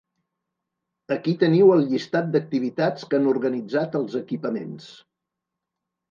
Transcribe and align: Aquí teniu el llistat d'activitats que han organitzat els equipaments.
Aquí 1.15 1.33
teniu 1.41 1.67
el 1.73 1.83
llistat 1.91 2.31
d'activitats 2.35 3.05
que 3.11 3.17
han 3.19 3.27
organitzat 3.33 3.99
els 4.01 4.15
equipaments. 4.21 4.89